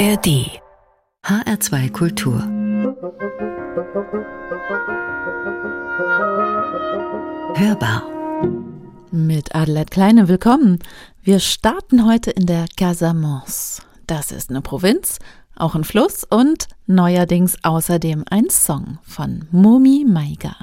ARD 0.00 0.62
HR2 1.24 1.92
Kultur 1.92 2.40
Hörbar 7.54 8.04
Mit 9.10 9.54
Adelheid 9.54 9.90
Kleine 9.90 10.28
willkommen. 10.28 10.78
Wir 11.20 11.38
starten 11.38 12.06
heute 12.06 12.30
in 12.30 12.46
der 12.46 12.64
Casamance. 12.78 13.82
Das 14.06 14.32
ist 14.32 14.48
eine 14.48 14.62
Provinz, 14.62 15.18
auch 15.54 15.74
ein 15.74 15.84
Fluss 15.84 16.24
und 16.24 16.68
neuerdings 16.86 17.58
außerdem 17.62 18.24
ein 18.30 18.48
Song 18.48 19.00
von 19.02 19.48
Momi 19.50 20.06
Maiga. 20.08 20.56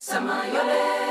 Samayole. 0.00 1.01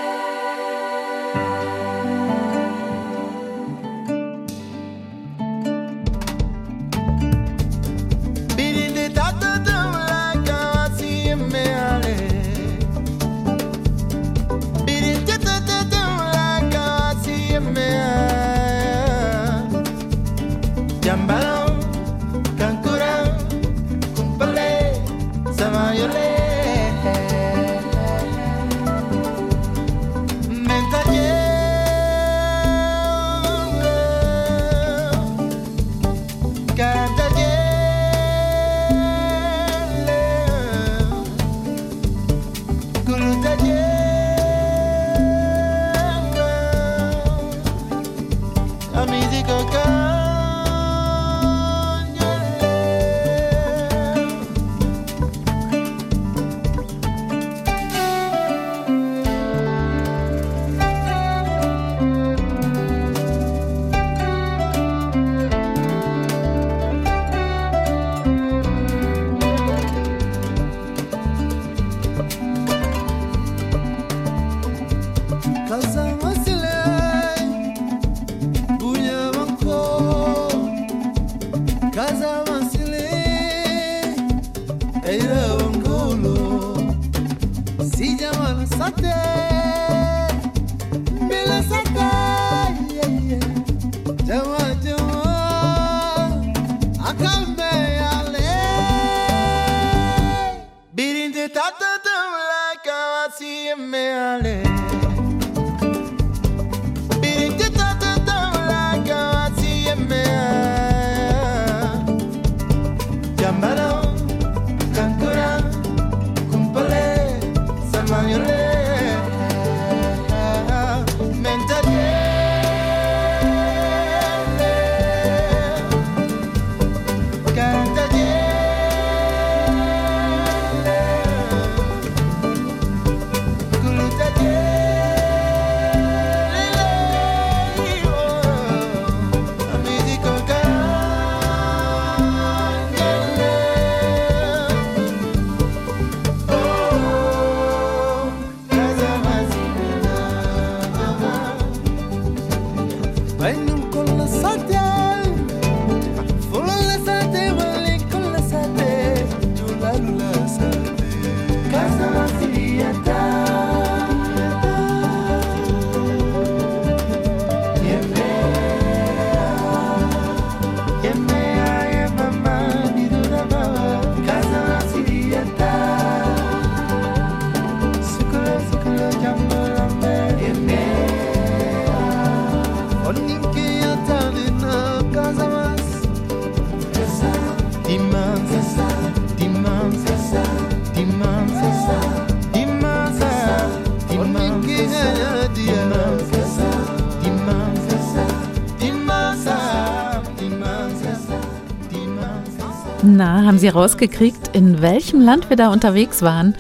Na, 203.24 203.46
haben 203.46 203.60
Sie 203.60 203.68
rausgekriegt, 203.68 204.56
in 204.56 204.82
welchem 204.82 205.22
Land 205.22 205.52
wir 205.52 205.56
da 205.56 205.72
unterwegs 205.72 206.24
waren? 206.24 206.56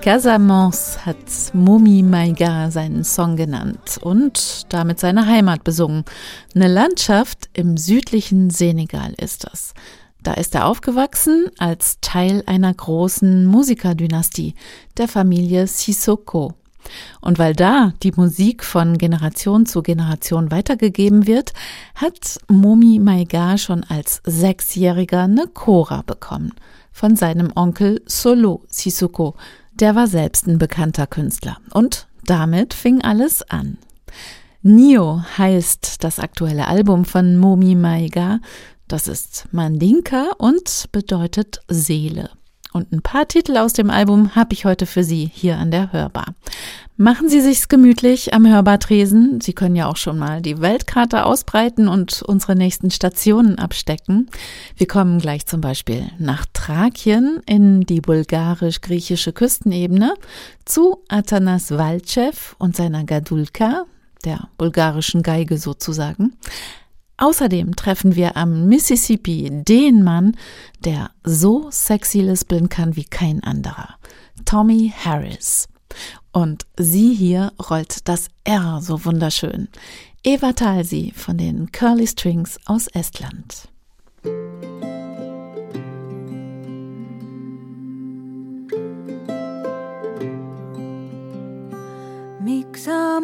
Casamance 0.00 1.04
hat 1.04 1.16
Momi 1.52 2.04
Maiga 2.04 2.70
seinen 2.70 3.02
Song 3.02 3.34
genannt 3.34 3.98
und 4.00 4.72
damit 4.72 5.00
seine 5.00 5.26
Heimat 5.26 5.64
besungen. 5.64 6.04
Eine 6.54 6.68
Landschaft 6.68 7.48
im 7.52 7.76
südlichen 7.76 8.50
Senegal 8.50 9.12
ist 9.20 9.42
das. 9.42 9.74
Da 10.22 10.34
ist 10.34 10.54
er 10.54 10.66
aufgewachsen 10.66 11.46
als 11.58 11.98
Teil 12.00 12.44
einer 12.46 12.72
großen 12.72 13.44
Musikerdynastie, 13.46 14.54
der 14.96 15.08
Familie 15.08 15.66
Sissoko. 15.66 16.54
Und 17.20 17.38
weil 17.38 17.54
da 17.54 17.92
die 18.02 18.12
Musik 18.12 18.64
von 18.64 18.98
Generation 18.98 19.66
zu 19.66 19.82
Generation 19.82 20.50
weitergegeben 20.50 21.26
wird, 21.26 21.52
hat 21.94 22.38
Momi 22.48 22.98
Maiga 22.98 23.58
schon 23.58 23.84
als 23.84 24.20
Sechsjähriger 24.24 25.22
eine 25.24 25.46
Chora 25.48 26.02
bekommen. 26.02 26.52
Von 26.92 27.16
seinem 27.16 27.52
Onkel 27.54 28.02
Solo 28.06 28.64
Sissoko. 28.68 29.34
Der 29.74 29.96
war 29.96 30.06
selbst 30.06 30.46
ein 30.46 30.58
bekannter 30.58 31.06
Künstler. 31.06 31.58
Und 31.72 32.06
damit 32.24 32.74
fing 32.74 33.02
alles 33.02 33.42
an. 33.42 33.78
Nio 34.62 35.22
heißt 35.36 36.02
das 36.04 36.18
aktuelle 36.18 36.68
Album 36.68 37.04
von 37.04 37.36
Momi 37.36 37.74
Maiga. 37.74 38.40
Das 38.88 39.08
ist 39.08 39.46
Mandinka 39.50 40.30
und 40.38 40.86
bedeutet 40.92 41.60
Seele. 41.68 42.30
Und 42.76 42.90
ein 42.90 43.02
paar 43.02 43.28
Titel 43.28 43.56
aus 43.56 43.72
dem 43.72 43.88
Album 43.88 44.34
habe 44.34 44.52
ich 44.52 44.64
heute 44.64 44.86
für 44.86 45.04
Sie 45.04 45.30
hier 45.32 45.58
an 45.58 45.70
der 45.70 45.92
Hörbar. 45.92 46.34
Machen 46.96 47.28
Sie 47.28 47.40
sich's 47.40 47.68
gemütlich 47.68 48.34
am 48.34 48.48
Hörbartresen. 48.48 49.40
Sie 49.40 49.52
können 49.52 49.76
ja 49.76 49.86
auch 49.86 49.96
schon 49.96 50.18
mal 50.18 50.42
die 50.42 50.60
Weltkarte 50.60 51.24
ausbreiten 51.24 51.86
und 51.86 52.22
unsere 52.22 52.56
nächsten 52.56 52.90
Stationen 52.90 53.60
abstecken. 53.60 54.28
Wir 54.76 54.88
kommen 54.88 55.20
gleich 55.20 55.46
zum 55.46 55.60
Beispiel 55.60 56.10
nach 56.18 56.46
Thrakien 56.52 57.40
in 57.46 57.82
die 57.82 58.00
bulgarisch-griechische 58.00 59.32
Küstenebene 59.32 60.14
zu 60.64 60.98
Atanas 61.06 61.70
Valchev 61.70 62.56
und 62.58 62.74
seiner 62.74 63.04
Gadulka, 63.04 63.84
der 64.24 64.48
bulgarischen 64.58 65.22
Geige 65.22 65.58
sozusagen. 65.58 66.32
Außerdem 67.16 67.76
treffen 67.76 68.16
wir 68.16 68.36
am 68.36 68.68
Mississippi 68.68 69.48
den 69.50 70.02
Mann, 70.02 70.36
der 70.84 71.10
so 71.22 71.68
sexy 71.70 72.20
lispeln 72.20 72.68
kann 72.68 72.96
wie 72.96 73.04
kein 73.04 73.42
anderer. 73.42 73.96
Tommy 74.44 74.92
Harris. 74.96 75.68
Und 76.32 76.66
sie 76.76 77.14
hier 77.14 77.52
rollt 77.70 78.08
das 78.08 78.28
R 78.42 78.80
so 78.82 79.04
wunderschön. 79.04 79.68
Eva 80.24 80.52
Talsi 80.52 81.12
von 81.14 81.38
den 81.38 81.70
Curly 81.70 82.06
Strings 82.06 82.58
aus 82.66 82.88
Estland. 82.88 83.68
miks 92.44 92.84
sa 92.84 93.20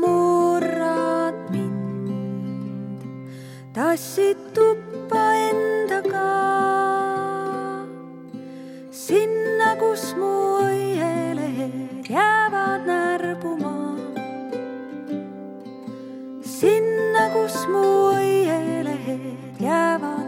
tassid 3.80 4.36
tuppa 4.52 5.22
endaga 5.48 6.28
sinna, 8.92 9.70
kus 9.80 10.04
mu 10.20 10.32
õielehed 10.68 12.10
jäävad 12.12 12.84
närbuma. 12.90 13.72
sinna, 16.58 17.24
kus 17.32 17.56
mu 17.72 17.86
õielehed 18.20 19.64
jäävad 19.64 20.19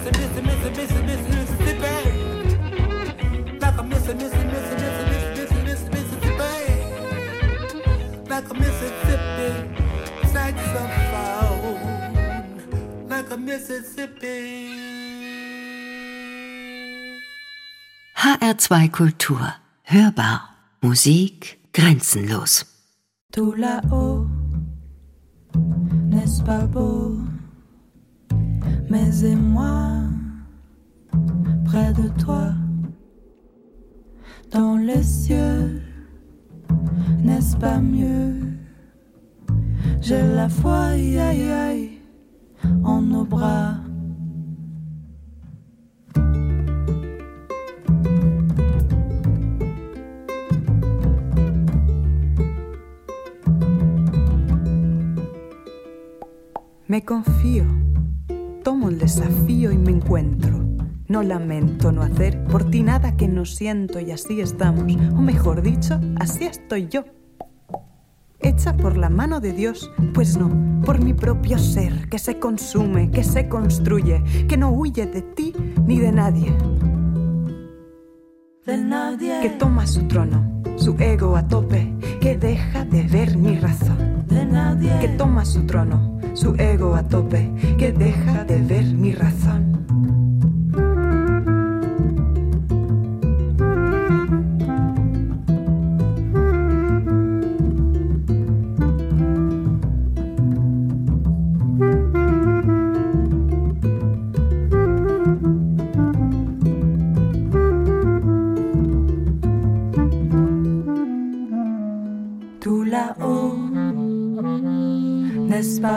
Mississippi, 0.00 0.40
Mississippi, 0.40 0.80
Mississippi, 0.80 1.02
Mississippi, 1.04 1.36
Mississippi. 1.36 1.96
Like 3.60 3.78
a 3.78 3.82
Mississippi, 3.82 4.24
Mississippi, 4.24 5.04
Mississippi, 5.10 5.60
Mississippi, 5.64 5.94
Mississippi. 5.94 6.56
Like 8.30 8.48
a 8.50 8.54
Mississippi 8.54 9.50
saxophone. 10.32 11.78
Like 13.08 13.30
a 13.30 13.36
Mississippi. 13.36 14.38
HR2 18.16 18.90
Kultur. 18.90 19.60
Hörbar. 19.84 20.56
Musik 20.82 21.60
grenzenlos. 21.74 22.64
Tout 23.32 23.52
là-haut, 23.52 24.26
n'est-ce 26.10 26.42
pas 26.42 26.66
beau 26.66 27.18
Mais 28.90 29.24
et 29.24 29.36
moi, 29.36 30.02
près 31.64 31.92
de 31.92 32.08
toi, 32.20 32.52
dans 34.50 34.76
les 34.76 35.02
cieux, 35.04 35.80
n'est-ce 37.22 37.56
pas 37.56 37.78
mieux? 37.78 38.34
J'ai 40.00 40.22
la 40.34 40.48
foi, 40.48 40.86
aïe, 40.96 41.18
aïe, 41.18 41.90
en 42.82 43.00
nos 43.00 43.24
bras. 43.24 43.76
Me 56.88 56.98
confío, 56.98 57.66
tomo 58.62 58.88
el 58.88 58.98
desafío 58.98 59.72
y 59.72 59.78
me 59.78 59.90
encuentro. 59.90 60.64
No 61.08 61.22
lamento 61.22 61.90
no 61.90 62.02
hacer 62.02 62.44
por 62.44 62.70
ti 62.70 62.82
nada 62.82 63.16
que 63.16 63.26
no 63.26 63.44
siento 63.44 63.98
y 63.98 64.12
así 64.12 64.40
estamos, 64.40 64.84
o 65.12 65.20
mejor 65.20 65.62
dicho, 65.62 66.00
así 66.20 66.44
estoy 66.44 66.88
yo. 66.88 67.04
Hecha 68.38 68.76
por 68.76 68.96
la 68.96 69.10
mano 69.10 69.40
de 69.40 69.52
Dios, 69.52 69.90
pues 70.14 70.36
no, 70.36 70.80
por 70.84 71.02
mi 71.02 71.12
propio 71.12 71.58
ser, 71.58 72.08
que 72.08 72.18
se 72.18 72.38
consume, 72.38 73.10
que 73.10 73.24
se 73.24 73.48
construye, 73.48 74.22
que 74.48 74.56
no 74.56 74.70
huye 74.70 75.06
de 75.06 75.22
ti 75.22 75.52
ni 75.84 75.98
de 75.98 76.12
nadie. 76.12 76.54
De 78.66 78.76
nadie, 78.76 79.40
Que 79.40 79.50
toma 79.50 79.86
su 79.86 80.02
trono, 80.06 80.62
su 80.76 80.94
ego 80.98 81.36
a 81.36 81.48
tope, 81.48 81.92
que 82.20 82.36
deja 82.36 82.84
de 82.84 83.02
ver 83.04 83.36
mi 83.36 83.58
razón. 83.58 84.26
de 84.28 84.44
nadie, 84.44 84.92
Que 85.00 85.08
toma 85.08 85.44
su 85.44 85.64
trono, 85.64 86.18
su 86.34 86.54
ego 86.56 86.94
a 86.94 87.02
tope, 87.02 87.50
que 87.78 87.90
deja 87.92 88.44
de 88.44 88.60
ver 88.60 88.84
mi 88.94 89.12
razón. 89.12 90.29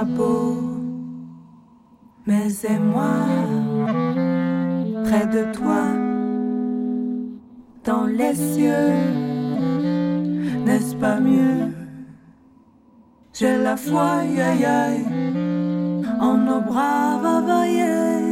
Pas 0.03 0.09
beau 0.17 0.57
Mais 2.25 2.47
et 2.63 2.79
moi, 2.79 3.15
près 5.03 5.27
de 5.27 5.51
toi, 5.51 5.83
dans 7.83 8.05
les 8.05 8.33
cieux, 8.33 8.93
n'est-ce 10.65 10.95
pas 10.95 11.19
mieux? 11.19 11.73
J'ai 13.33 13.57
la 13.57 13.75
foi, 13.75 14.07
aïe 14.21 14.39
aïe, 14.39 14.65
aïe, 14.65 15.05
en 16.19 16.37
nos 16.37 16.61
bras 16.61 17.19
va 17.21 17.41
vailler. 17.41 18.23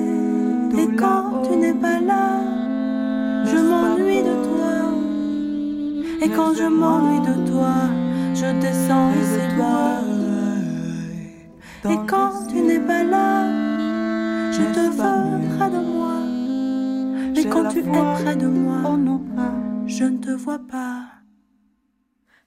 Et 0.81 0.95
quand 0.95 1.41
tu 1.43 1.57
n'es 1.57 1.73
pas 1.73 1.99
là, 1.99 2.39
je 3.45 3.57
m'ennuie 3.69 4.23
de 4.31 4.35
toi. 4.47 4.75
Et 6.23 6.29
quand 6.29 6.53
je 6.53 6.67
m'ennuie 6.79 7.25
de 7.31 7.35
toi, 7.51 7.75
je 8.33 8.47
descends 8.61 9.11
ici 9.21 9.55
toi. 9.57 10.10
Et 11.83 11.97
quand 12.07 12.47
tu 12.47 12.61
n'es 12.61 12.79
pas 12.79 13.03
là, 13.03 13.43
je 14.51 14.61
te 14.75 14.79
veux 14.91 15.57
près 15.57 15.69
de 15.69 15.79
moi. 15.79 16.17
Et 17.35 17.45
quand 17.45 17.69
tu 17.69 17.79
es 17.79 17.83
près 17.83 18.35
de 18.35 18.47
moi, 18.47 18.97
je 19.87 20.03
ne 20.05 20.17
te 20.17 20.31
vois 20.31 20.59
pas. 20.59 21.05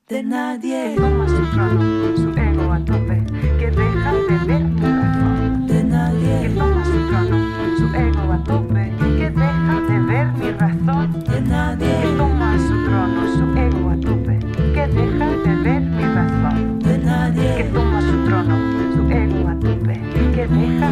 De 0.08 0.20
nadie, 0.22 0.94
Toma 0.96 1.26
su 1.26 1.42
trono, 1.52 2.16
su 2.16 2.28
ego 2.38 2.70
a 2.72 2.78
tope, 2.78 3.24
que 3.58 3.70
deja 3.70 4.12
de 4.28 4.38
ver 4.46 4.62
razón. 4.80 5.66
de 5.66 5.72
Que 5.72 5.82
nadie, 5.84 6.48
toma 6.54 6.84
su 6.84 7.08
trono, 7.08 7.38
su 7.78 7.86
ego 7.96 8.32
a 8.32 8.38
tope, 8.44 8.92
que 9.18 9.30
deja 9.30 9.80
de 9.88 9.98
ver 10.00 10.26
mi 10.38 10.50
razón. 10.52 11.24
de 11.24 11.40
nadie, 11.40 12.13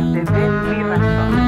parte 0.02 0.32
de 0.32 0.50
mi 0.50 0.82
razón. 0.82 1.41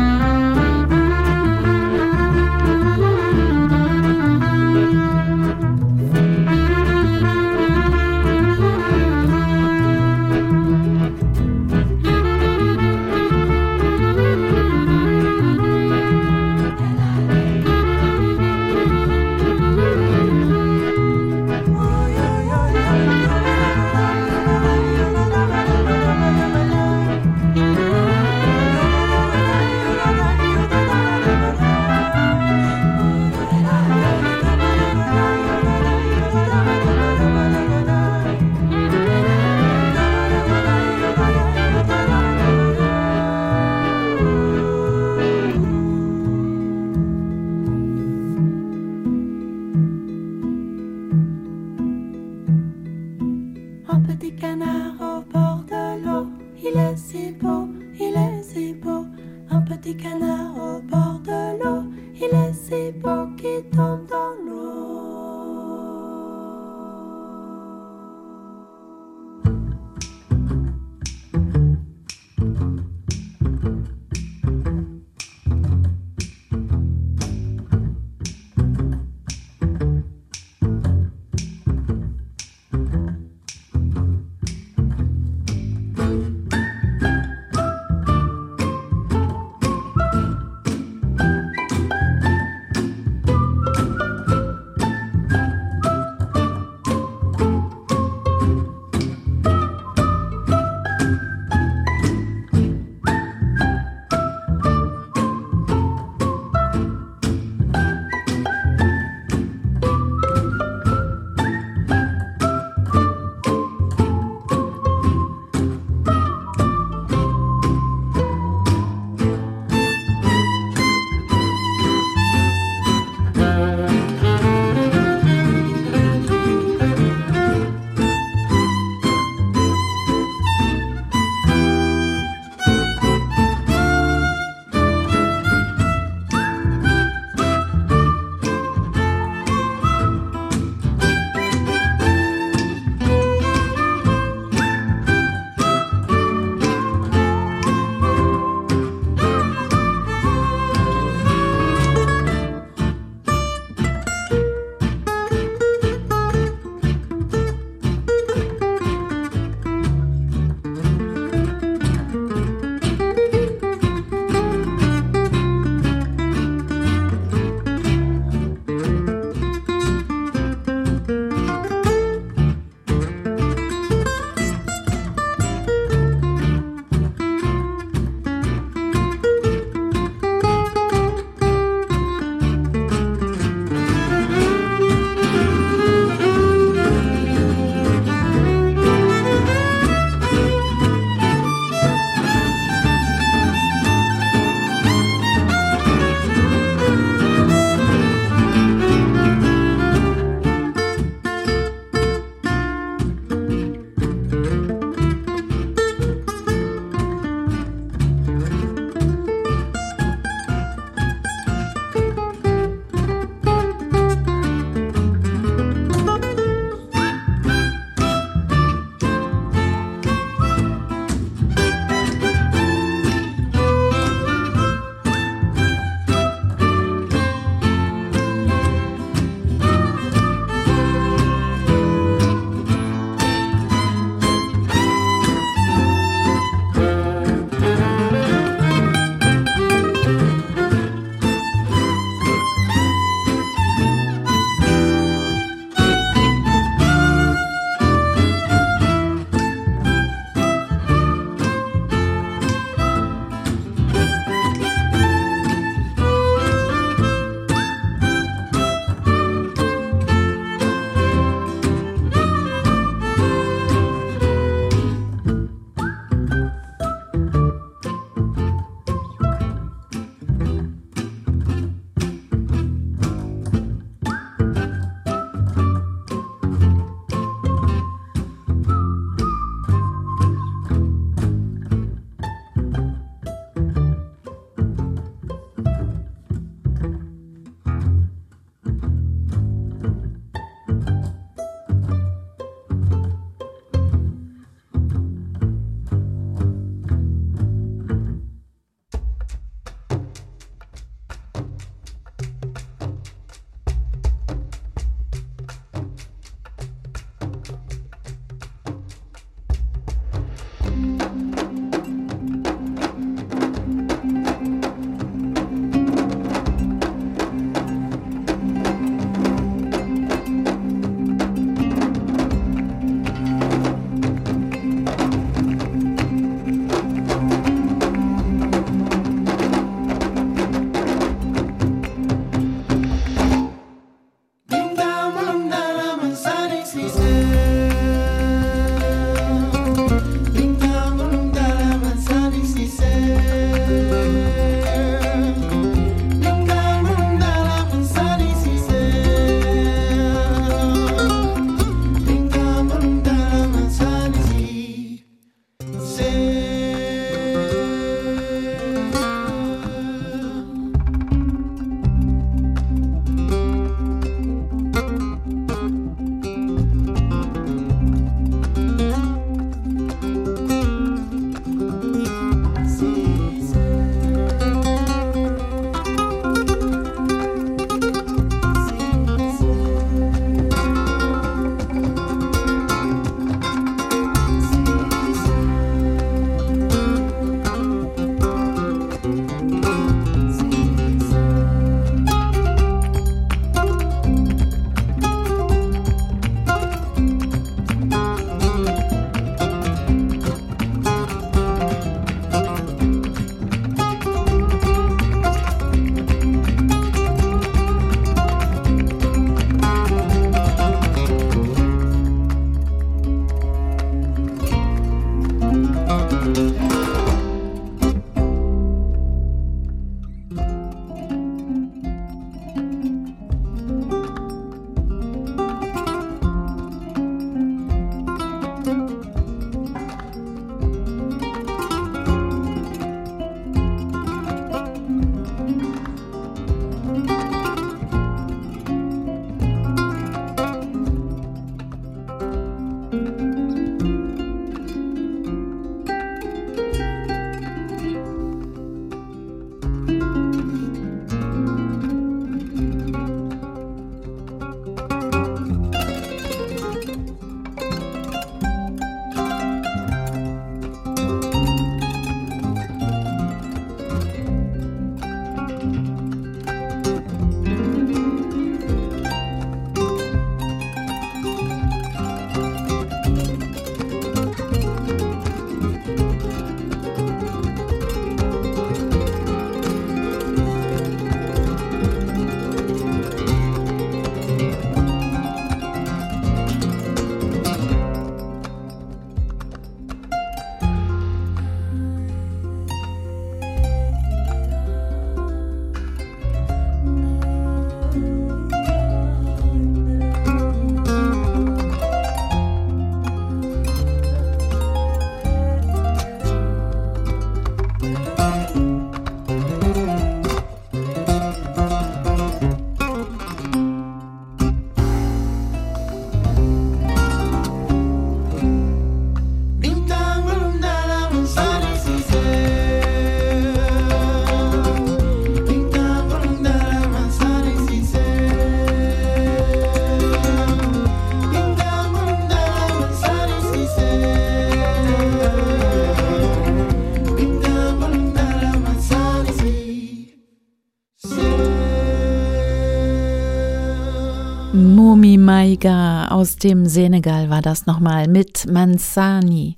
Maiga 545.25 546.09
aus 546.09 546.37
dem 546.37 546.67
Senegal 546.67 547.31
war 547.31 547.41
das 547.41 547.65
nochmal 547.65 548.09
mit 548.09 548.47
Mansani, 548.47 549.57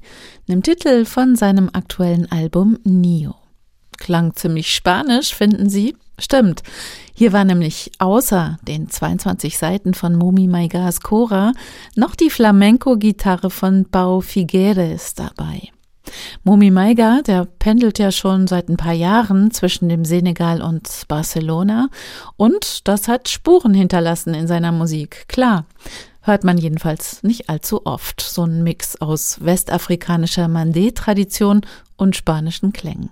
einem 0.49 0.63
Titel 0.63 1.05
von 1.05 1.35
seinem 1.35 1.71
aktuellen 1.73 2.31
Album 2.31 2.79
Nio. 2.85 3.35
Klang 3.99 4.35
ziemlich 4.35 4.73
spanisch, 4.73 5.35
finden 5.35 5.69
Sie? 5.69 5.97
Stimmt. 6.19 6.63
Hier 7.15 7.33
war 7.33 7.45
nämlich 7.45 7.91
außer 7.99 8.59
den 8.63 8.89
22 8.89 9.59
Seiten 9.59 9.93
von 9.93 10.15
Momi 10.15 10.47
Maigas 10.47 11.01
Cora 11.01 11.53
noch 11.97 12.15
die 12.15 12.31
Flamenco-Gitarre 12.31 13.51
von 13.51 13.87
Pau 13.91 14.21
Figueres 14.21 15.15
dabei. 15.15 15.71
Momi 16.45 16.71
Maiga, 16.71 17.23
der 17.23 17.45
pendelt 17.45 17.99
ja 17.99 18.13
schon 18.13 18.47
seit 18.47 18.69
ein 18.69 18.77
paar 18.77 18.93
Jahren 18.93 19.51
zwischen 19.51 19.89
dem 19.89 20.05
Senegal 20.05 20.63
und 20.63 20.89
Barcelona 21.09 21.89
und 22.37 22.87
das 22.89 23.09
hat 23.09 23.29
Spuren 23.29 23.75
hinterlassen 23.75 24.35
in 24.35 24.47
seiner 24.47 24.73
Musik, 24.73 25.27
klar. 25.29 25.67
Hört 26.23 26.43
man 26.43 26.59
jedenfalls 26.59 27.23
nicht 27.23 27.49
allzu 27.49 27.87
oft, 27.87 28.21
so 28.21 28.45
ein 28.45 28.65
Mix 28.65 28.97
aus 28.97 29.45
westafrikanischer 29.45 30.47
Mandé-Tradition 30.47 31.61
und 31.97 32.17
spanischen 32.17 32.73
Klängen. 32.73 33.11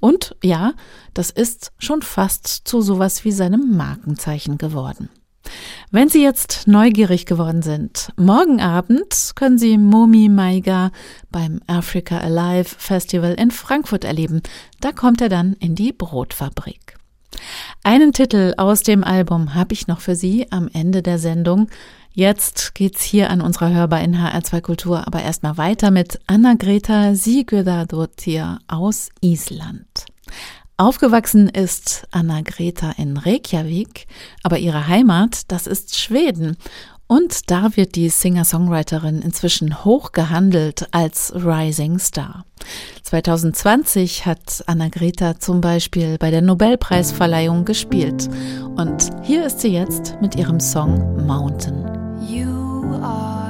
Und 0.00 0.36
ja, 0.42 0.74
das 1.14 1.30
ist 1.30 1.72
schon 1.78 2.02
fast 2.02 2.46
zu 2.46 2.82
sowas 2.82 3.24
wie 3.24 3.32
seinem 3.32 3.74
Markenzeichen 3.76 4.58
geworden. 4.58 5.08
Wenn 5.90 6.08
Sie 6.08 6.22
jetzt 6.22 6.66
neugierig 6.66 7.26
geworden 7.26 7.62
sind, 7.62 8.12
morgen 8.16 8.60
Abend 8.60 9.32
können 9.34 9.58
Sie 9.58 9.76
Momi 9.76 10.28
Maiga 10.28 10.90
beim 11.30 11.60
Africa 11.66 12.18
Alive 12.18 12.74
Festival 12.78 13.34
in 13.34 13.50
Frankfurt 13.50 14.04
erleben. 14.04 14.42
Da 14.80 14.92
kommt 14.92 15.20
er 15.20 15.28
dann 15.28 15.54
in 15.54 15.74
die 15.74 15.92
Brotfabrik. 15.92 16.96
Einen 17.82 18.12
Titel 18.12 18.54
aus 18.56 18.82
dem 18.82 19.04
Album 19.04 19.54
habe 19.54 19.72
ich 19.74 19.86
noch 19.86 20.00
für 20.00 20.14
Sie 20.14 20.50
am 20.50 20.68
Ende 20.72 21.02
der 21.02 21.18
Sendung. 21.18 21.68
Jetzt 22.14 22.74
geht's 22.74 23.02
hier 23.02 23.30
an 23.30 23.40
unserer 23.40 23.72
Hörbar 23.72 24.02
in 24.02 24.16
HR2 24.16 24.60
Kultur 24.60 25.06
aber 25.06 25.22
erstmal 25.22 25.56
weiter 25.56 25.90
mit 25.90 26.20
Anna-Greta 26.26 27.12
Sigurðardóttir 27.14 28.58
aus 28.68 29.08
Island. 29.20 30.06
Aufgewachsen 30.76 31.48
ist 31.48 32.06
Anna-Greta 32.10 32.92
in 32.96 33.16
Reykjavik, 33.16 34.06
aber 34.42 34.58
ihre 34.58 34.88
Heimat, 34.88 35.42
das 35.48 35.66
ist 35.66 35.98
Schweden. 35.98 36.56
Und 37.06 37.50
da 37.50 37.76
wird 37.76 37.94
die 37.94 38.08
Singer-Songwriterin 38.08 39.20
inzwischen 39.20 39.84
hoch 39.84 40.12
gehandelt 40.12 40.88
als 40.92 41.32
Rising 41.34 41.98
Star. 41.98 42.46
2020 43.02 44.24
hat 44.24 44.64
Anna-Greta 44.66 45.38
zum 45.38 45.60
Beispiel 45.60 46.16
bei 46.16 46.30
der 46.30 46.40
Nobelpreisverleihung 46.40 47.66
gespielt. 47.66 48.30
Und 48.76 49.10
hier 49.22 49.44
ist 49.44 49.60
sie 49.60 49.74
jetzt 49.74 50.16
mit 50.22 50.36
ihrem 50.36 50.58
Song 50.58 51.26
Mountain. 51.26 51.84
You 52.26 52.94
are 53.02 53.41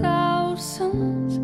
thousands 0.00 1.41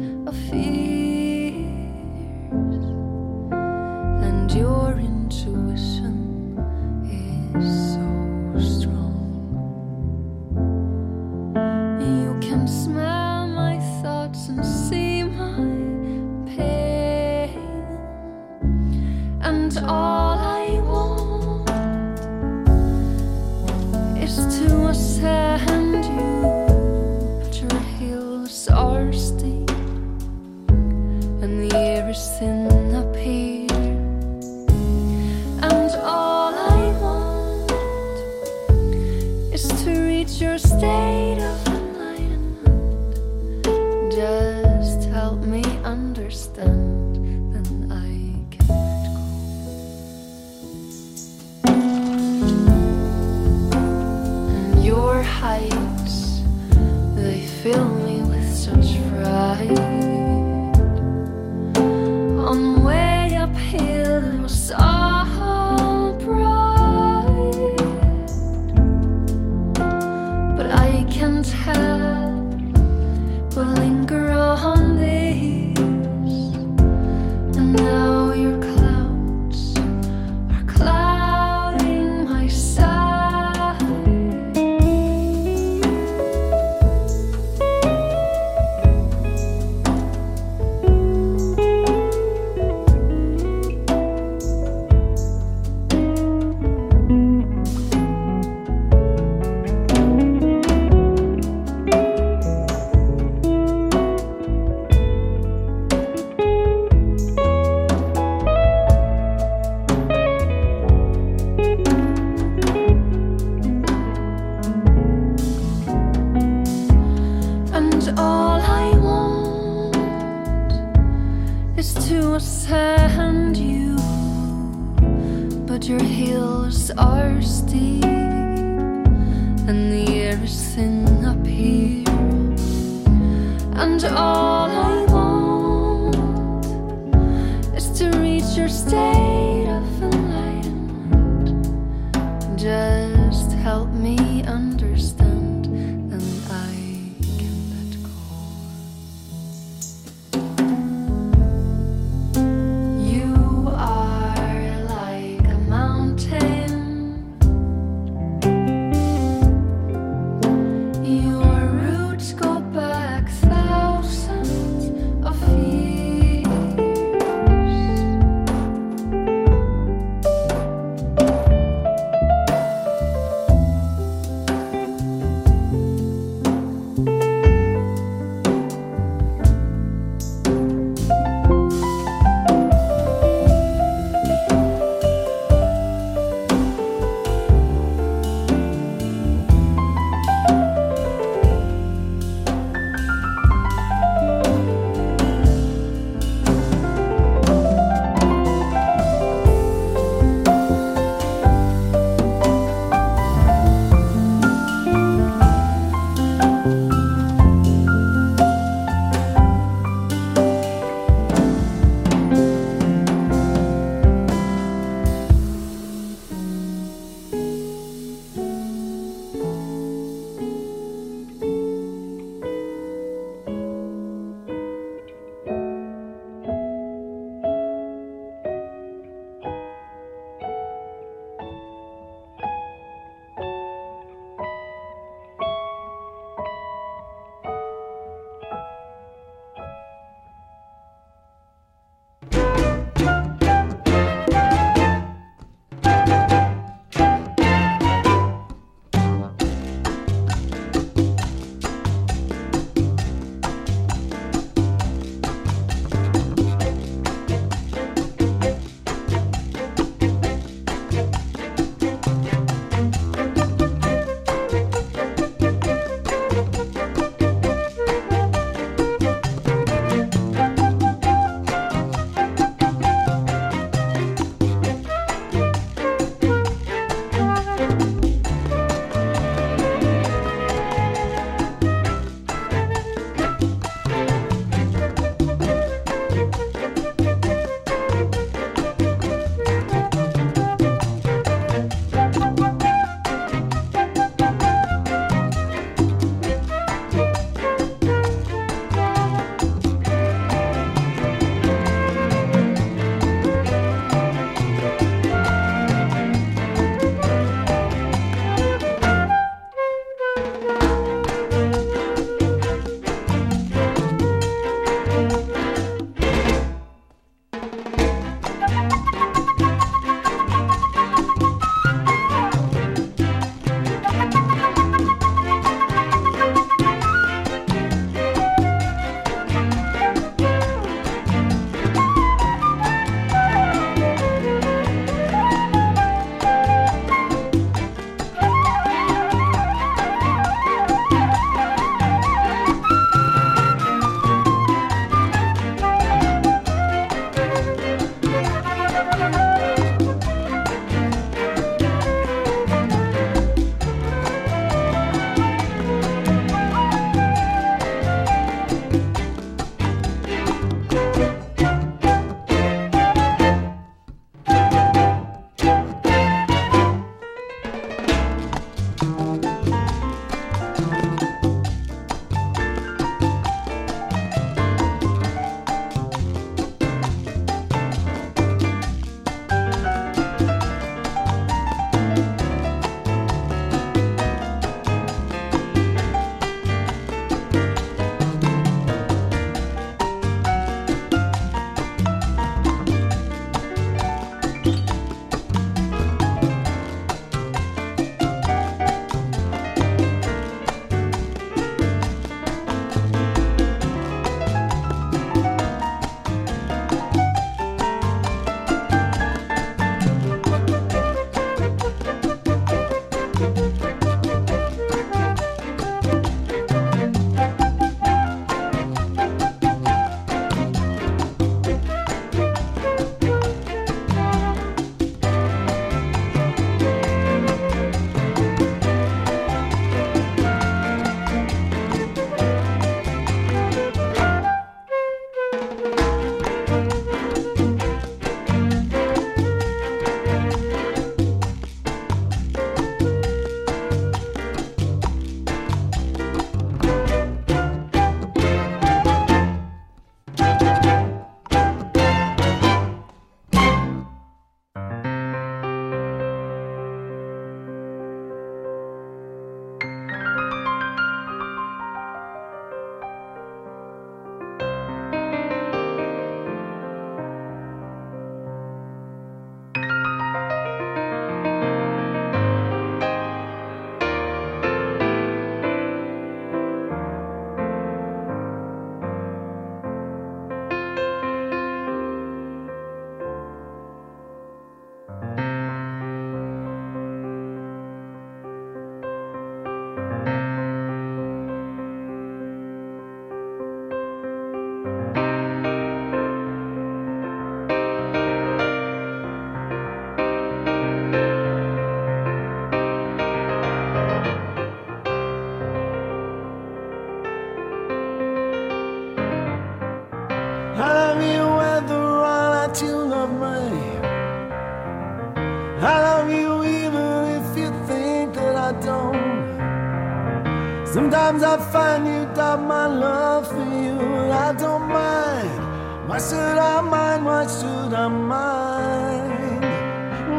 you 521.89 522.07
doubt 522.14 522.41
my 522.41 522.66
love 522.66 523.26
for 523.28 523.47
you. 523.64 523.78
I 524.26 524.32
don't 524.32 524.66
mind. 524.68 525.89
Why 525.89 525.99
should 525.99 526.39
I 526.39 526.61
mind? 526.61 527.05
Why 527.05 527.26
should 527.26 527.72
I 527.74 527.89
mind? 527.89 529.43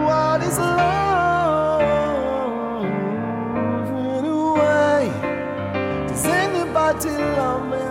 What 0.06 0.42
is 0.44 0.58
love? 0.58 1.82
Anyway, 4.18 5.04
does 6.08 6.26
anybody 6.26 7.10
love 7.38 7.74
anybody 7.74 7.89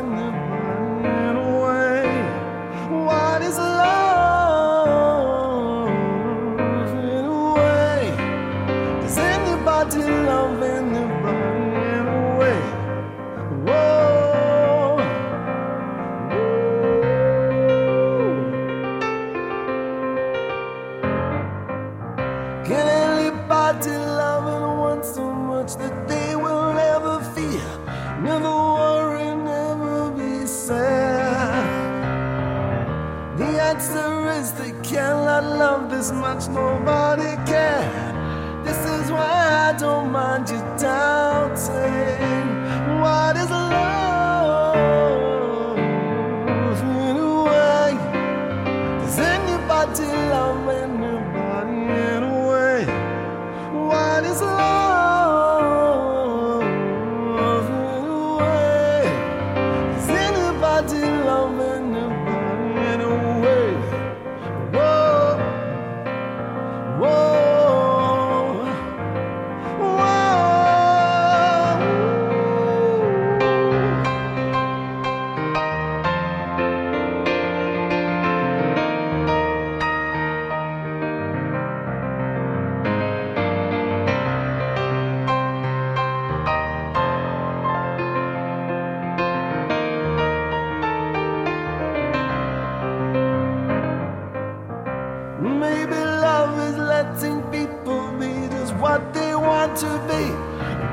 this 35.98 36.12
much, 36.12 36.46
nobody 36.50 37.34
can. 37.44 38.64
This 38.64 38.78
is 38.86 39.10
why 39.10 39.72
I 39.72 39.76
don't 39.76 40.12
mind 40.12 40.48
you 40.48 40.60
doubting. 40.78 41.37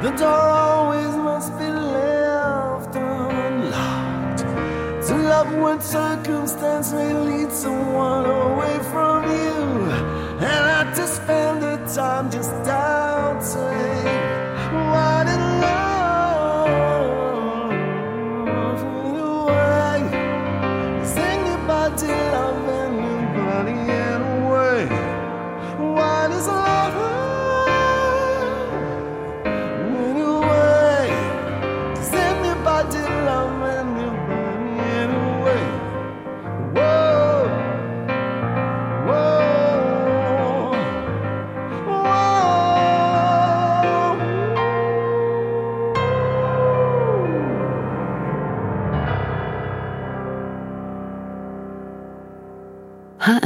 The 0.02 0.12
door 0.12 0.28
always 0.28 1.16
must 1.16 1.58
be 1.58 1.70
left 1.70 2.96
unlocked. 2.96 4.40
To 5.08 5.16
love 5.16 5.54
when 5.56 5.80
circumstance 5.82 6.92
may 6.92 7.14
lead 7.14 7.52
someone 7.52 8.26
away 8.26 8.78
from 8.92 9.24
you. 9.24 9.92
And 10.48 10.64
not 10.72 10.96
to 10.96 11.08
spend 11.08 11.64
the 11.64 11.78
time 11.96 12.30
just 12.30 12.52
doubting 12.66 13.05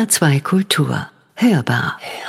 HR2 0.09 0.41
Kultur. 0.41 1.05
Hörbar. 1.35 1.99
Whoa. 2.01 2.28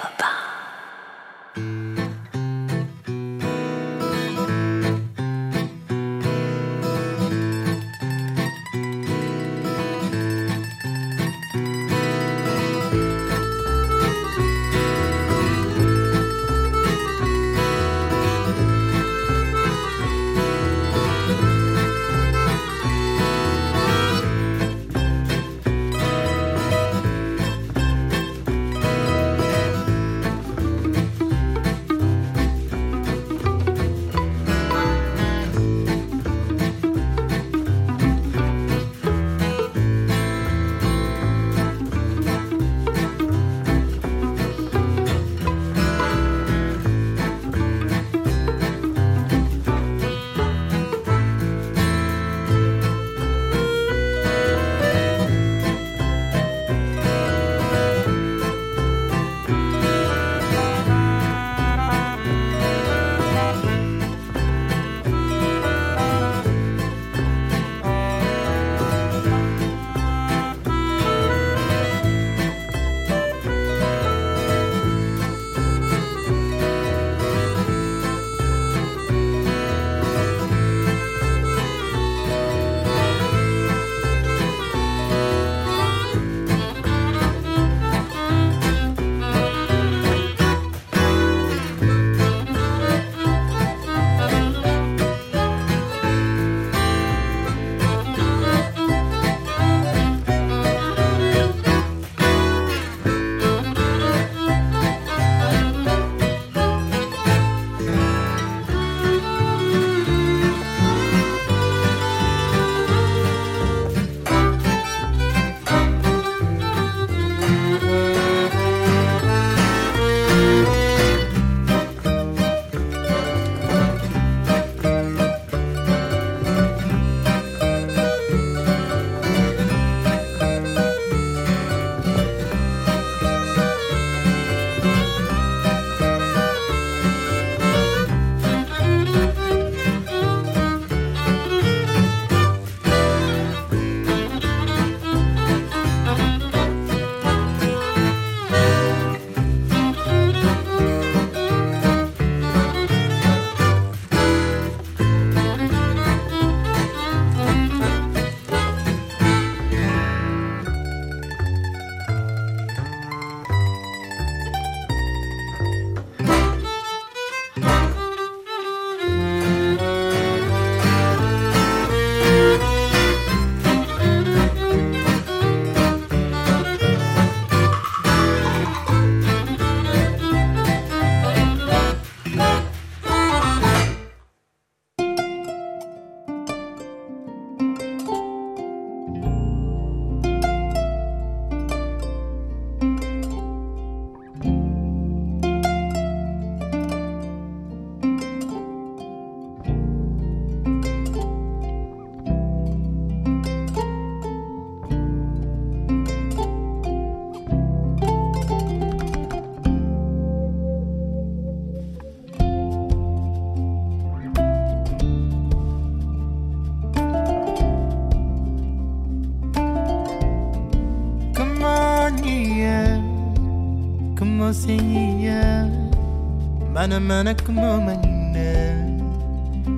منك 227.11 227.51
ممنا 227.51 228.51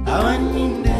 أونينا 0.08 0.92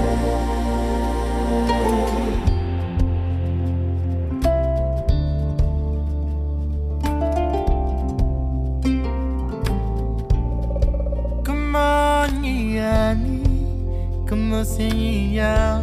كمانياني 12.13 13.43
كمسيا 14.29 15.77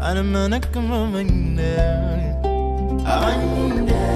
أنا 0.00 0.22
منك 0.22 0.76
ممنا 0.76 1.76
أونينا 3.06 4.06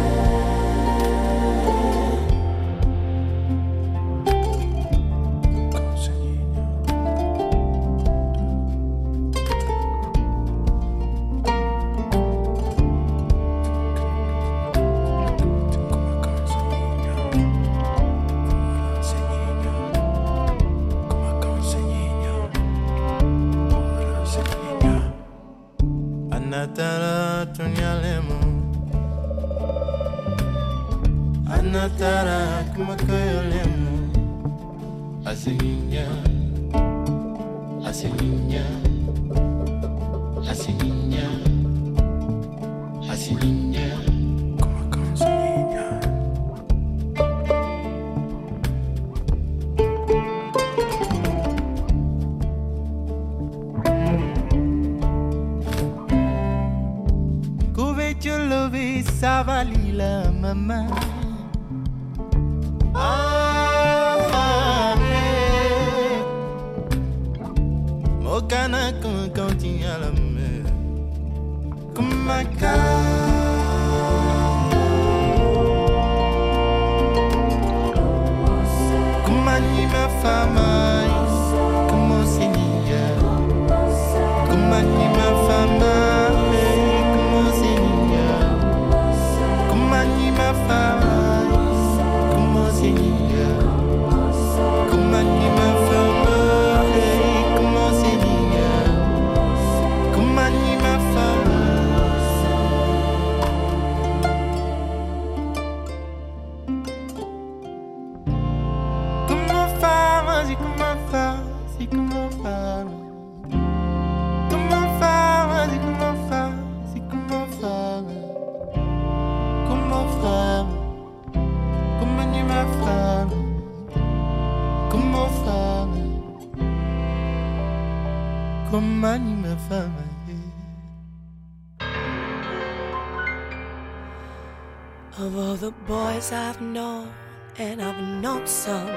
boys 136.20 136.32
I've 136.32 136.60
known, 136.60 137.08
and 137.56 137.80
I've 137.80 138.02
known 138.22 138.46
some, 138.46 138.90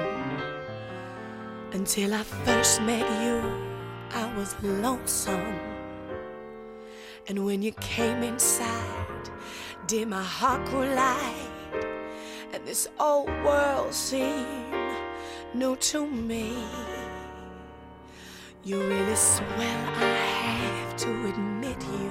until 1.72 2.12
I 2.12 2.22
first 2.22 2.82
met 2.82 3.06
you, 3.22 3.40
I 4.10 4.30
was 4.36 4.54
lonesome. 4.62 5.58
And 7.26 7.46
when 7.46 7.62
you 7.62 7.72
came 7.80 8.22
inside, 8.22 9.30
did 9.86 10.08
my 10.08 10.22
heart 10.22 10.66
grow 10.66 10.80
light, 10.80 11.48
and 12.52 12.66
this 12.66 12.88
old 13.00 13.30
world 13.42 13.94
seemed 13.94 14.94
new 15.54 15.76
to 15.76 16.06
me. 16.06 16.52
You 18.64 18.80
really 18.80 19.16
swell, 19.16 19.82
I 19.96 20.14
have 20.60 20.96
to 20.96 21.28
admit 21.30 21.82
you 21.84 22.10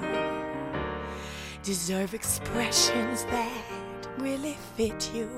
deserve 1.62 2.14
expressions 2.16 3.24
that 3.26 3.83
really 4.18 4.58
fit 4.76 5.12
you. 5.14 5.30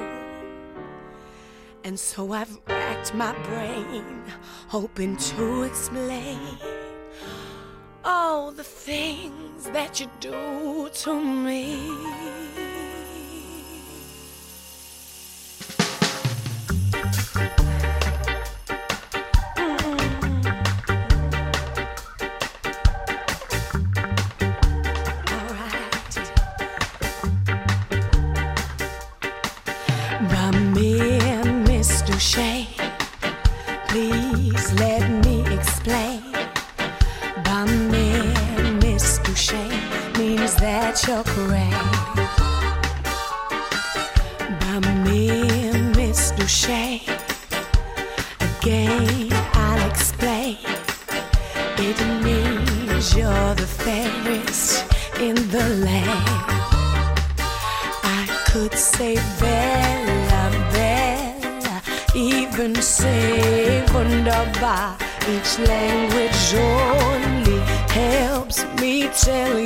And 1.83 1.99
so 1.99 2.33
I've 2.33 2.57
racked 2.67 3.13
my 3.13 3.33
brain, 3.43 4.23
hoping 4.67 5.17
to 5.17 5.63
explain 5.63 6.39
all 8.03 8.51
the 8.51 8.63
things 8.63 9.65
that 9.65 9.99
you 9.99 10.07
do 10.19 10.89
to 10.91 11.19
me. 11.19 12.64
Each 65.27 65.57
language 65.57 66.53
only 66.53 67.59
helps 67.89 68.63
me 68.79 69.07
tell 69.09 69.59
you 69.59 69.64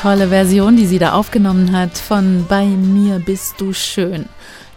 tolle 0.00 0.28
Version, 0.28 0.76
die 0.76 0.86
sie 0.86 0.98
da 0.98 1.12
aufgenommen 1.12 1.72
hat 1.72 1.98
von 1.98 2.46
Bei 2.48 2.64
mir 2.64 3.18
bist 3.18 3.60
du 3.60 3.74
schön. 3.74 4.24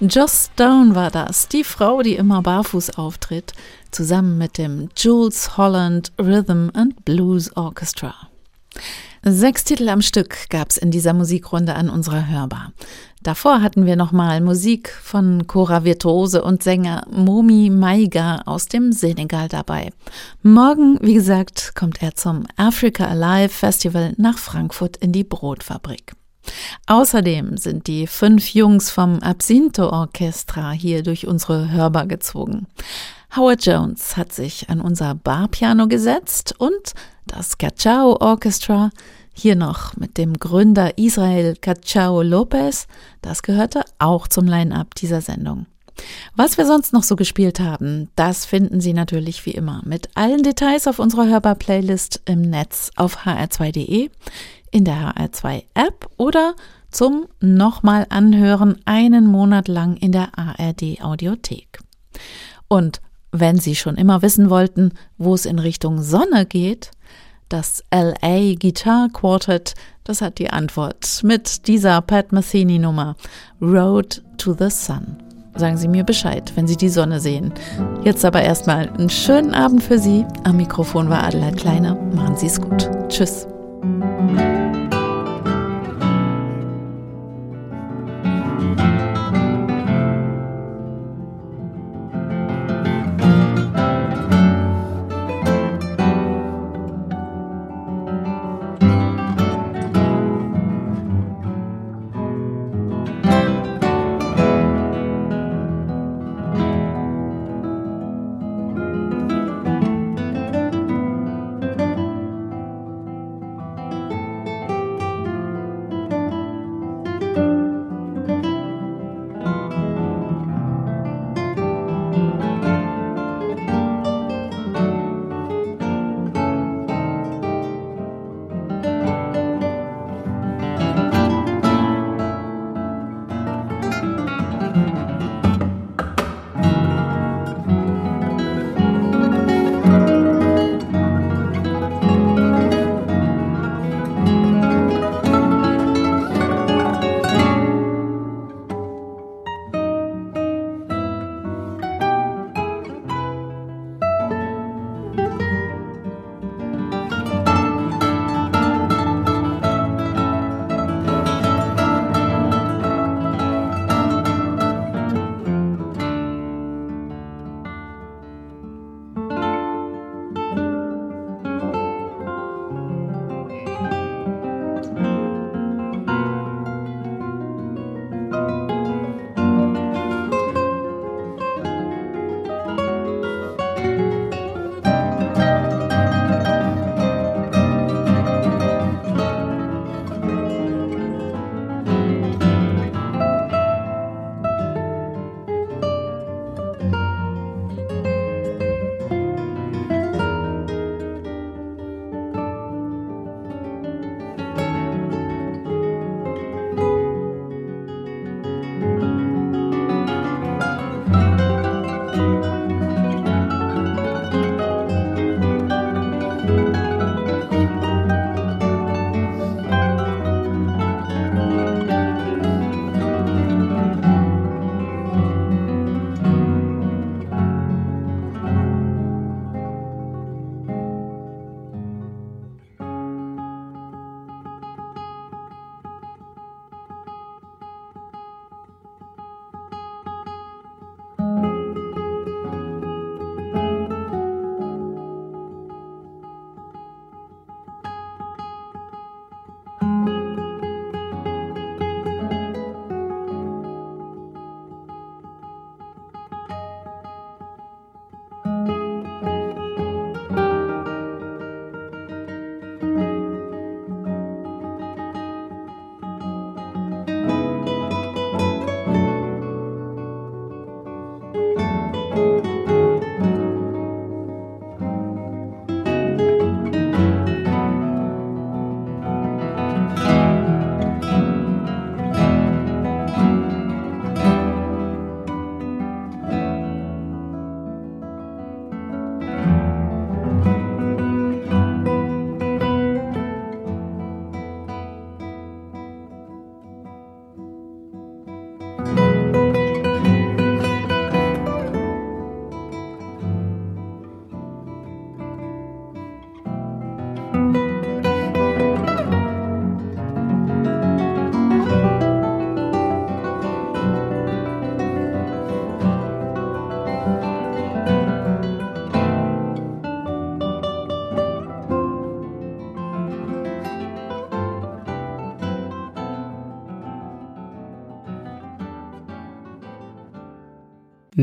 Joss 0.01 0.49
Stone 0.51 0.95
war 0.95 1.11
das, 1.11 1.47
die 1.47 1.63
Frau, 1.63 2.01
die 2.01 2.15
immer 2.15 2.41
barfuß 2.41 2.97
auftritt, 2.97 3.53
zusammen 3.89 4.37
mit 4.37 4.57
dem 4.57 4.89
Jules 4.97 5.55
Holland 5.55 6.11
Rhythm 6.19 6.71
and 6.73 7.05
Blues 7.05 7.55
Orchestra. 7.55 8.13
Sechs 9.23 9.63
Titel 9.63 9.87
am 9.87 10.01
Stück 10.01 10.49
gab's 10.49 10.75
in 10.75 10.91
dieser 10.91 11.13
Musikrunde 11.13 11.75
an 11.75 11.89
unserer 11.89 12.27
Hörbar. 12.27 12.73
Davor 13.23 13.61
hatten 13.61 13.85
wir 13.85 13.95
nochmal 13.95 14.41
Musik 14.41 14.89
von 15.01 15.47
Chora 15.47 15.85
Virtuose 15.85 16.43
und 16.43 16.61
Sänger 16.61 17.05
Momi 17.09 17.69
Maiga 17.69 18.41
aus 18.45 18.67
dem 18.67 18.91
Senegal 18.91 19.47
dabei. 19.47 19.93
Morgen, 20.41 20.97
wie 21.01 21.13
gesagt, 21.13 21.73
kommt 21.73 22.03
er 22.03 22.15
zum 22.15 22.45
Africa 22.57 23.07
Alive 23.07 23.53
Festival 23.53 24.13
nach 24.17 24.37
Frankfurt 24.37 24.97
in 24.97 25.13
die 25.13 25.23
Brotfabrik. 25.23 26.11
Außerdem 26.85 27.55
sind 27.55 27.87
die 27.87 28.07
fünf 28.07 28.53
Jungs 28.53 28.91
vom 28.91 29.19
Absinto 29.21 29.89
Orchestra 29.89 30.71
hier 30.71 31.01
durch 31.01 31.25
unsere 31.25 31.71
Hörbar 31.71 32.07
gezogen. 32.07 32.67
Howard 33.37 33.65
Jones 33.65 34.17
hat 34.17 34.33
sich 34.33 34.69
an 34.69 34.81
unser 34.81 35.15
Barpiano 35.15 35.87
gesetzt 35.87 36.55
und 36.57 36.93
das 37.25 37.57
Cachao 37.57 38.17
Orchestra, 38.19 38.89
hier 39.33 39.55
noch 39.55 39.97
mit 39.97 40.17
dem 40.17 40.37
Gründer 40.37 40.97
Israel 40.97 41.55
Cachao 41.59 42.21
Lopez, 42.21 42.87
das 43.21 43.43
gehörte 43.43 43.83
auch 43.99 44.27
zum 44.27 44.45
Line-up 44.45 44.95
dieser 44.95 45.21
Sendung. 45.21 45.65
Was 46.35 46.57
wir 46.57 46.65
sonst 46.65 46.93
noch 46.93 47.03
so 47.03 47.15
gespielt 47.15 47.59
haben, 47.59 48.09
das 48.15 48.45
finden 48.45 48.81
Sie 48.81 48.93
natürlich 48.93 49.45
wie 49.45 49.51
immer 49.51 49.81
mit 49.85 50.09
allen 50.15 50.43
Details 50.43 50.87
auf 50.87 50.99
unserer 50.99 51.27
Hörbar-Playlist 51.27 52.21
im 52.25 52.41
Netz 52.41 52.91
auf 52.95 53.25
hr2.de, 53.25 54.09
in 54.71 54.85
der 54.85 55.13
HR2-App 55.15 56.09
oder 56.17 56.55
zum 56.89 57.25
nochmal 57.39 58.05
anhören 58.09 58.79
einen 58.85 59.27
Monat 59.27 59.67
lang 59.67 59.97
in 59.97 60.11
der 60.11 60.29
ARD-Audiothek. 60.37 61.79
Und 62.67 63.01
wenn 63.31 63.57
Sie 63.57 63.75
schon 63.75 63.95
immer 63.95 64.21
wissen 64.21 64.49
wollten, 64.49 64.93
wo 65.17 65.33
es 65.33 65.45
in 65.45 65.59
Richtung 65.59 66.01
Sonne 66.01 66.45
geht, 66.45 66.91
das 67.53 67.83
LA 67.93 68.55
Guitar 68.55 69.09
Quartet, 69.13 69.75
das 70.03 70.21
hat 70.21 70.39
die 70.39 70.49
Antwort 70.49 71.21
mit 71.23 71.67
dieser 71.67 72.01
Pat 72.01 72.31
Metheny 72.31 72.79
Nummer 72.79 73.15
Road 73.61 74.23
to 74.37 74.55
the 74.57 74.71
Sun. 74.71 75.17
Sagen 75.55 75.77
Sie 75.77 75.87
mir 75.87 76.03
Bescheid, 76.03 76.51
wenn 76.55 76.67
Sie 76.67 76.77
die 76.77 76.89
Sonne 76.89 77.19
sehen. 77.19 77.53
Jetzt 78.03 78.25
aber 78.25 78.41
erstmal 78.41 78.89
einen 78.89 79.11
schönen 79.11 79.53
Abend 79.53 79.83
für 79.83 79.99
Sie. 79.99 80.25
Am 80.43 80.57
Mikrofon 80.57 81.09
war 81.09 81.23
Adelheid 81.23 81.57
Kleiner. 81.57 81.93
Machen 82.15 82.37
Sie 82.37 82.47
es 82.47 82.59
gut. 82.59 82.89
Tschüss. 83.07 83.45